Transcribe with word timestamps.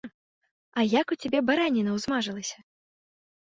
А 0.77 0.85
як 1.01 1.07
у 1.17 1.19
цябе 1.21 1.39
бараніна 1.51 1.91
ўсмажылася? 2.01 2.59